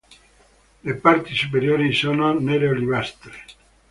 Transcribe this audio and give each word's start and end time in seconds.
Le 0.81 0.95
parti 0.97 1.35
superiori 1.35 1.93
sono 1.93 2.33
nere-olivastre. 2.39 3.33